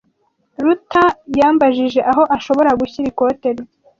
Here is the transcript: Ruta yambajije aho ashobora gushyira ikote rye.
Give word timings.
Ruta 0.63 1.03
yambajije 1.39 1.99
aho 2.11 2.23
ashobora 2.35 2.77
gushyira 2.79 3.07
ikote 3.11 3.47
rye. 3.57 3.67